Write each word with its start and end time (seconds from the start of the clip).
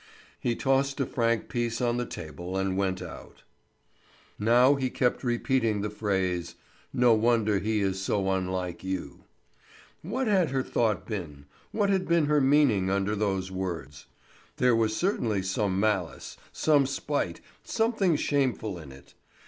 He 0.39 0.55
tossed 0.55 0.99
a 0.99 1.05
franc 1.05 1.47
piece 1.47 1.79
on 1.79 1.97
the 1.97 2.07
table 2.07 2.57
and 2.57 2.75
went 2.75 3.03
out. 3.03 3.43
Now 4.39 4.73
he 4.73 4.89
kept 4.89 5.23
repeating 5.23 5.81
the 5.81 5.91
phrase: 5.91 6.55
"No 6.91 7.13
wonder 7.13 7.59
he 7.59 7.81
is 7.81 8.01
so 8.01 8.31
unlike 8.31 8.83
you." 8.83 9.25
What 10.01 10.25
had 10.25 10.49
her 10.49 10.63
thought 10.63 11.05
been, 11.05 11.45
what 11.71 11.91
had 11.91 12.07
been 12.07 12.25
her 12.25 12.41
meaning 12.41 12.89
under 12.89 13.15
those 13.15 13.51
words? 13.51 14.07
There 14.57 14.75
was 14.75 14.97
certainly 14.97 15.43
some 15.43 15.79
malice, 15.79 16.35
some 16.51 16.87
spite, 16.87 17.39
something 17.63 18.15
shameful 18.15 18.79
in 18.79 18.91
it. 18.91 19.13